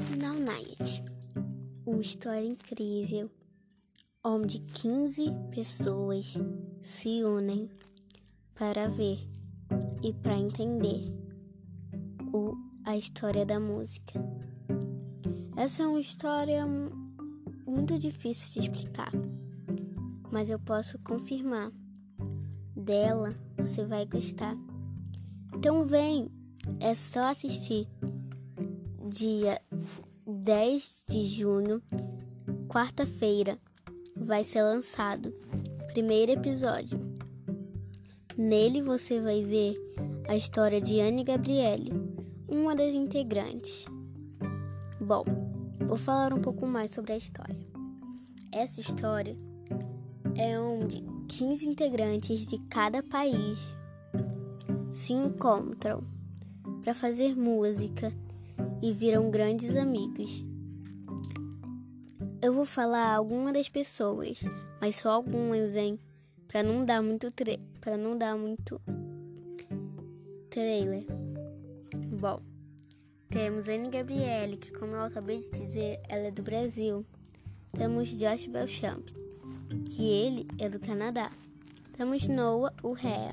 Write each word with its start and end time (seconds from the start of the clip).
Night. 0.00 1.04
Uma 1.86 2.00
história 2.00 2.46
incrível, 2.46 3.30
onde 4.24 4.58
15 4.58 5.30
pessoas 5.50 6.34
se 6.80 7.22
unem 7.22 7.68
para 8.54 8.88
ver 8.88 9.18
e 10.02 10.12
para 10.14 10.38
entender 10.38 11.12
o, 12.32 12.54
a 12.84 12.96
história 12.96 13.44
da 13.44 13.60
música. 13.60 14.14
Essa 15.54 15.82
é 15.82 15.86
uma 15.86 16.00
história 16.00 16.64
muito 17.66 17.98
difícil 17.98 18.54
de 18.54 18.68
explicar, 18.68 19.12
mas 20.32 20.48
eu 20.48 20.58
posso 20.58 20.98
confirmar. 21.00 21.70
Dela 22.74 23.28
você 23.58 23.84
vai 23.84 24.06
gostar. 24.06 24.56
Então 25.54 25.84
vem, 25.84 26.30
é 26.80 26.94
só 26.94 27.24
assistir 27.24 27.86
dia 29.10 29.60
10 30.24 31.04
de 31.08 31.24
junho, 31.24 31.82
quarta-feira, 32.68 33.58
vai 34.16 34.44
ser 34.44 34.62
lançado 34.62 35.34
primeiro 35.92 36.30
episódio. 36.30 36.96
Nele 38.38 38.80
você 38.80 39.20
vai 39.20 39.42
ver 39.42 39.74
a 40.28 40.36
história 40.36 40.80
de 40.80 41.00
Anne 41.00 41.24
Gabriele, 41.24 41.92
uma 42.48 42.76
das 42.76 42.94
integrantes. 42.94 43.84
Bom, 45.00 45.24
vou 45.88 45.98
falar 45.98 46.32
um 46.32 46.40
pouco 46.40 46.64
mais 46.64 46.92
sobre 46.92 47.12
a 47.12 47.16
história. 47.16 47.66
Essa 48.52 48.80
história 48.80 49.36
é 50.36 50.58
onde 50.60 51.02
15 51.26 51.66
integrantes 51.66 52.46
de 52.46 52.60
cada 52.68 53.02
país 53.02 53.74
se 54.92 55.12
encontram 55.12 56.04
para 56.80 56.94
fazer 56.94 57.36
música 57.36 58.12
e 58.82 58.92
viram 58.92 59.30
grandes 59.30 59.76
amigos. 59.76 60.44
Eu 62.42 62.54
vou 62.54 62.64
falar 62.64 63.14
algumas 63.14 63.52
das 63.52 63.68
pessoas, 63.68 64.40
mas 64.80 64.96
só 64.96 65.10
algumas, 65.10 65.76
hein? 65.76 65.98
Para 66.48 66.62
não 66.62 66.84
dar 66.84 67.02
muito 67.02 67.32
para 67.80 67.96
não 67.96 68.16
dar 68.16 68.36
muito 68.36 68.80
trailer. 70.48 71.04
Bom, 72.18 72.40
temos 73.28 73.68
Anne 73.68 73.90
Gabriele, 73.90 74.56
que 74.56 74.72
como 74.72 74.92
eu 74.92 75.02
acabei 75.02 75.38
de 75.38 75.50
dizer, 75.50 76.00
ela 76.08 76.26
é 76.26 76.30
do 76.30 76.42
Brasil. 76.42 77.04
Temos 77.72 78.08
Josh 78.08 78.46
Belchamp, 78.46 79.08
que 79.84 80.04
ele 80.04 80.48
é 80.58 80.68
do 80.68 80.80
Canadá. 80.80 81.30
Temos 81.92 82.26
Noah 82.26 82.74
Urrea, 82.82 83.32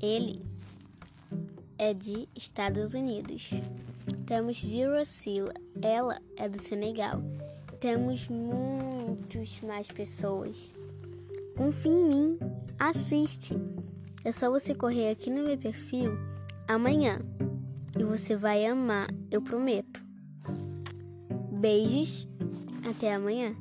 ele 0.00 0.40
é 1.78 1.92
de 1.92 2.28
Estados 2.36 2.94
Unidos. 2.94 3.50
Temos 4.26 4.56
Girocila, 4.56 5.52
ela 5.82 6.18
é 6.36 6.48
do 6.48 6.58
Senegal. 6.60 7.22
Temos 7.78 8.26
muitos 8.28 9.60
mais 9.60 9.86
pessoas. 9.86 10.72
Confia 11.56 11.92
em 11.92 12.08
mim, 12.08 12.38
assiste. 12.78 13.54
É 14.24 14.32
só 14.32 14.50
você 14.50 14.74
correr 14.74 15.10
aqui 15.10 15.28
no 15.28 15.42
meu 15.42 15.58
perfil 15.58 16.12
amanhã 16.66 17.18
e 17.98 18.02
você 18.02 18.34
vai 18.34 18.64
amar, 18.64 19.08
eu 19.30 19.42
prometo. 19.42 20.02
Beijos, 21.52 22.26
até 22.88 23.14
amanhã. 23.14 23.54